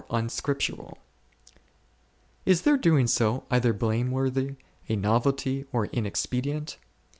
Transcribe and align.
unscrtptttraL 0.09 0.95
Is 2.43 2.63
their 2.63 2.75
doing 2.75 3.05
so 3.05 3.43
either 3.51 3.71
blameworthy, 3.71 4.55
a 4.89 4.95
novelty, 4.95 5.67
or 5.71 5.85
inexpedient? 5.89 6.77